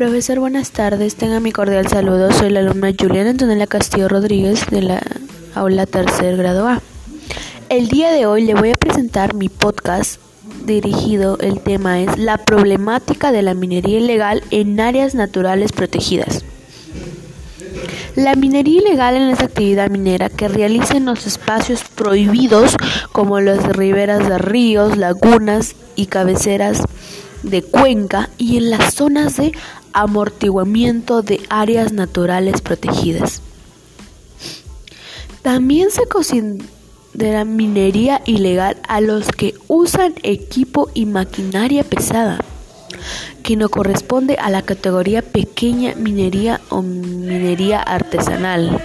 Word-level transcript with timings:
Profesor, 0.00 0.40
buenas 0.40 0.70
tardes. 0.70 1.14
Tenga 1.14 1.40
mi 1.40 1.52
cordial 1.52 1.86
saludo. 1.86 2.32
Soy 2.32 2.48
la 2.48 2.60
alumna 2.60 2.90
Juliana 2.98 3.28
Antonella 3.28 3.66
Castillo 3.66 4.08
Rodríguez 4.08 4.64
de 4.70 4.80
la 4.80 5.02
aula 5.54 5.84
tercer 5.84 6.38
grado 6.38 6.66
A. 6.66 6.80
El 7.68 7.88
día 7.88 8.10
de 8.10 8.24
hoy 8.24 8.46
le 8.46 8.54
voy 8.54 8.70
a 8.70 8.76
presentar 8.76 9.34
mi 9.34 9.50
podcast 9.50 10.18
dirigido. 10.64 11.36
El 11.40 11.60
tema 11.60 12.00
es 12.00 12.16
la 12.16 12.38
problemática 12.38 13.30
de 13.30 13.42
la 13.42 13.52
minería 13.52 13.98
ilegal 13.98 14.42
en 14.50 14.80
áreas 14.80 15.14
naturales 15.14 15.70
protegidas. 15.72 16.46
La 18.16 18.36
minería 18.36 18.80
ilegal 18.80 19.18
es 19.18 19.38
la 19.38 19.44
actividad 19.44 19.90
minera 19.90 20.30
que 20.30 20.48
realiza 20.48 20.96
en 20.96 21.04
los 21.04 21.26
espacios 21.26 21.82
prohibidos 21.94 22.74
como 23.12 23.38
las 23.40 23.76
riberas 23.76 24.26
de 24.26 24.38
ríos, 24.38 24.96
lagunas 24.96 25.76
y 25.94 26.06
cabeceras 26.06 26.84
de 27.42 27.62
cuenca 27.62 28.30
y 28.38 28.56
en 28.56 28.70
las 28.70 28.94
zonas 28.94 29.36
de 29.36 29.52
amortiguamiento 29.92 31.22
de 31.22 31.40
áreas 31.48 31.92
naturales 31.92 32.60
protegidas. 32.60 33.42
También 35.42 35.90
se 35.90 36.06
considera 36.06 37.44
minería 37.44 38.22
ilegal 38.26 38.76
a 38.88 39.00
los 39.00 39.28
que 39.28 39.54
usan 39.68 40.14
equipo 40.22 40.90
y 40.94 41.06
maquinaria 41.06 41.82
pesada, 41.82 42.44
que 43.42 43.56
no 43.56 43.68
corresponde 43.68 44.36
a 44.36 44.50
la 44.50 44.62
categoría 44.62 45.22
pequeña 45.22 45.94
minería 45.94 46.60
o 46.68 46.82
minería 46.82 47.80
artesanal. 47.80 48.84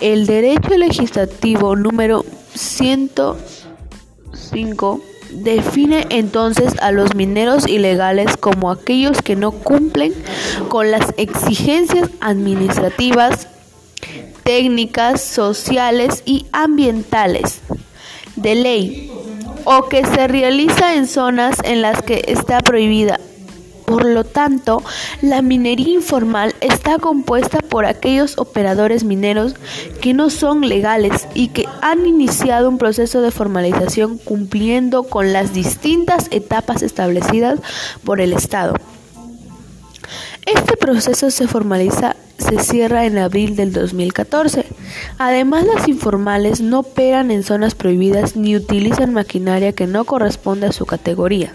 El 0.00 0.26
derecho 0.26 0.76
legislativo 0.76 1.76
número 1.76 2.24
105 2.54 5.00
Define 5.30 6.06
entonces 6.10 6.74
a 6.80 6.92
los 6.92 7.14
mineros 7.14 7.68
ilegales 7.68 8.36
como 8.36 8.70
aquellos 8.70 9.22
que 9.22 9.36
no 9.36 9.52
cumplen 9.52 10.12
con 10.68 10.90
las 10.90 11.14
exigencias 11.16 12.10
administrativas, 12.20 13.48
técnicas, 14.44 15.20
sociales 15.20 16.22
y 16.24 16.46
ambientales 16.52 17.60
de 18.36 18.54
ley 18.54 19.12
o 19.64 19.88
que 19.88 20.04
se 20.04 20.28
realiza 20.28 20.94
en 20.94 21.06
zonas 21.06 21.56
en 21.64 21.82
las 21.82 22.02
que 22.02 22.24
está 22.28 22.60
prohibida 22.60 23.18
por 23.86 24.04
lo 24.04 24.24
tanto, 24.24 24.82
la 25.22 25.42
minería 25.42 25.94
informal 25.94 26.54
está 26.60 26.98
compuesta 26.98 27.60
por 27.60 27.86
aquellos 27.86 28.36
operadores 28.36 29.04
mineros 29.04 29.54
que 30.00 30.12
no 30.12 30.28
son 30.28 30.68
legales 30.68 31.28
y 31.34 31.48
que 31.48 31.66
han 31.80 32.04
iniciado 32.04 32.68
un 32.68 32.78
proceso 32.78 33.22
de 33.22 33.30
formalización 33.30 34.18
cumpliendo 34.18 35.04
con 35.04 35.32
las 35.32 35.54
distintas 35.54 36.28
etapas 36.32 36.82
establecidas 36.82 37.60
por 38.04 38.20
el 38.20 38.32
Estado. 38.32 38.74
Este 40.44 40.76
proceso 40.76 41.30
se 41.30 41.48
formaliza 41.48 42.16
se 42.38 42.58
cierra 42.58 43.06
en 43.06 43.18
abril 43.18 43.56
del 43.56 43.72
2014. 43.72 44.66
Además, 45.18 45.64
las 45.64 45.88
informales 45.88 46.60
no 46.60 46.80
operan 46.80 47.30
en 47.30 47.42
zonas 47.42 47.74
prohibidas 47.74 48.36
ni 48.36 48.56
utilizan 48.56 49.14
maquinaria 49.14 49.72
que 49.72 49.86
no 49.86 50.04
corresponde 50.04 50.66
a 50.66 50.72
su 50.72 50.84
categoría. 50.86 51.52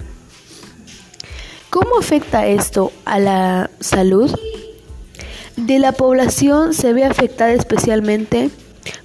¿Cómo 1.71 1.99
afecta 1.99 2.47
esto 2.47 2.91
a 3.05 3.17
la 3.17 3.71
salud? 3.79 4.29
De 5.55 5.79
la 5.79 5.93
población 5.93 6.73
se 6.73 6.91
ve 6.91 7.05
afectada 7.05 7.53
especialmente 7.53 8.49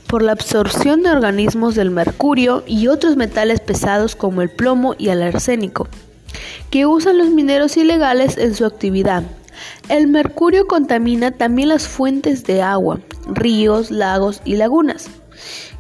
por 0.09 0.21
la 0.21 0.33
absorción 0.33 1.05
de 1.05 1.11
organismos 1.11 1.77
del 1.77 1.93
mercurio 1.93 2.65
y 2.67 2.89
otros 2.89 3.17
metales 3.17 3.61
pesados 3.61 4.17
como 4.17 4.43
el 4.43 4.51
plomo 4.51 4.97
y 4.99 5.11
el 5.11 5.23
arsénico, 5.23 5.87
que 6.69 6.87
usan 6.87 7.19
los 7.19 7.29
mineros 7.31 7.77
ilegales 7.77 8.37
en 8.37 8.53
su 8.57 8.65
actividad. 8.65 9.23
El 9.89 10.09
mercurio 10.09 10.67
contamina 10.67 11.31
también 11.31 11.69
las 11.69 11.87
fuentes 11.87 12.43
de 12.43 12.63
agua, 12.63 12.99
ríos, 13.29 13.93
lagos 13.93 14.43
y 14.45 14.57
lagunas, 14.57 15.07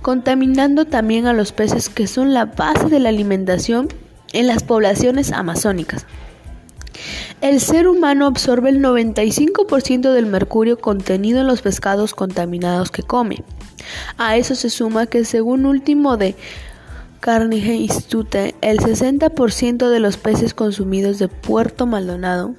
contaminando 0.02 0.84
también 0.84 1.26
a 1.26 1.32
los 1.32 1.50
peces 1.50 1.88
que 1.88 2.06
son 2.06 2.32
la 2.32 2.44
base 2.44 2.86
de 2.86 3.00
la 3.00 3.08
alimentación 3.08 3.88
en 4.32 4.46
las 4.46 4.62
poblaciones 4.62 5.32
amazónicas. 5.32 6.06
El 7.42 7.60
ser 7.60 7.86
humano 7.86 8.26
absorbe 8.26 8.70
el 8.70 8.80
95% 8.80 10.12
del 10.12 10.26
mercurio 10.26 10.78
contenido 10.78 11.40
en 11.40 11.46
los 11.46 11.60
pescados 11.60 12.14
contaminados 12.14 12.90
que 12.90 13.02
come. 13.02 13.44
A 14.16 14.36
eso 14.36 14.54
se 14.54 14.70
suma 14.70 15.06
que 15.06 15.24
según 15.24 15.66
último 15.66 16.16
de 16.16 16.34
Carnegie 17.20 17.74
Institute, 17.74 18.54
el 18.62 18.78
60% 18.78 19.90
de 19.90 20.00
los 20.00 20.16
peces 20.16 20.54
consumidos 20.54 21.18
de 21.18 21.28
Puerto 21.28 21.86
Maldonado 21.86 22.54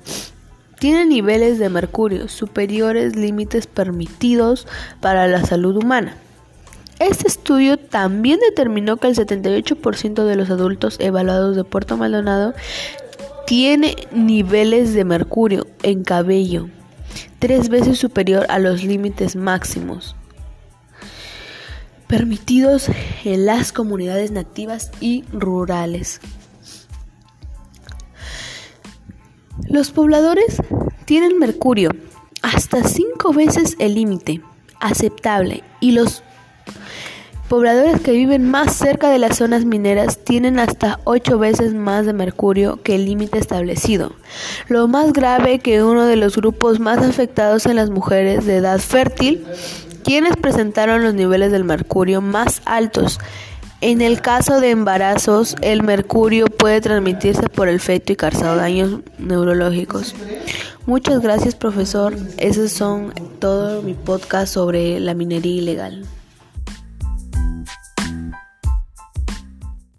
tienen 0.79 1.09
niveles 1.09 1.57
de 1.57 1.69
mercurio 1.69 2.27
superiores 2.27 3.15
límites 3.15 3.65
permitidos 3.65 4.67
para 5.01 5.27
la 5.27 5.44
salud 5.44 5.75
humana. 5.75 6.15
Este 6.99 7.27
estudio 7.27 7.77
también 7.77 8.39
determinó 8.39 8.97
que 8.97 9.07
el 9.07 9.15
78% 9.15 10.23
de 10.23 10.35
los 10.35 10.49
adultos 10.49 10.97
evaluados 10.99 11.55
de 11.55 11.63
Puerto 11.63 11.97
Maldonado 11.97 12.53
tiene 13.47 13.95
niveles 14.11 14.93
de 14.93 15.05
mercurio 15.05 15.65
en 15.81 16.03
cabello 16.03 16.69
tres 17.39 17.69
veces 17.69 17.97
superior 17.97 18.45
a 18.49 18.59
los 18.59 18.83
límites 18.83 19.37
máximos 19.37 20.17
permitidos 22.07 22.89
en 23.23 23.45
las 23.45 23.71
comunidades 23.71 24.31
nativas 24.31 24.91
y 24.99 25.23
rurales. 25.31 26.19
Los 29.69 29.91
pobladores 29.91 30.61
tienen 31.05 31.37
mercurio 31.37 31.91
hasta 32.41 32.83
cinco 32.83 33.31
veces 33.31 33.77
el 33.79 33.95
límite 33.95 34.41
aceptable 34.81 35.63
y 35.79 35.91
los 35.91 36.21
Pobladores 37.49 38.01
que 38.01 38.11
viven 38.11 38.51
más 38.51 38.75
cerca 38.75 39.09
de 39.09 39.19
las 39.19 39.37
zonas 39.37 39.63
mineras 39.63 40.17
tienen 40.17 40.59
hasta 40.59 40.99
8 41.05 41.39
veces 41.39 41.73
más 41.73 42.05
de 42.05 42.11
mercurio 42.11 42.83
que 42.83 42.95
el 42.95 43.05
límite 43.05 43.39
establecido. 43.39 44.11
Lo 44.67 44.89
más 44.89 45.13
grave 45.13 45.59
que 45.59 45.81
uno 45.81 46.05
de 46.05 46.17
los 46.17 46.35
grupos 46.35 46.81
más 46.81 46.97
afectados 46.97 47.65
en 47.65 47.77
las 47.77 47.89
mujeres 47.89 48.45
de 48.45 48.57
edad 48.57 48.79
fértil, 48.79 49.45
quienes 50.03 50.35
presentaron 50.35 51.05
los 51.05 51.13
niveles 51.13 51.53
del 51.53 51.63
mercurio 51.63 52.19
más 52.19 52.61
altos. 52.65 53.17
En 53.79 54.01
el 54.01 54.19
caso 54.19 54.59
de 54.59 54.71
embarazos, 54.71 55.55
el 55.61 55.83
mercurio 55.83 56.47
puede 56.47 56.81
transmitirse 56.81 57.47
por 57.47 57.69
el 57.69 57.79
feto 57.79 58.11
y 58.11 58.17
causar 58.17 58.57
daños 58.57 58.99
neurológicos. 59.19 60.15
Muchas 60.85 61.21
gracias, 61.21 61.55
profesor. 61.55 62.13
Esos 62.37 62.73
son 62.73 63.13
todo 63.39 63.81
mi 63.83 63.93
podcast 63.93 64.53
sobre 64.53 64.99
la 64.99 65.13
minería 65.13 65.61
ilegal. 65.61 66.03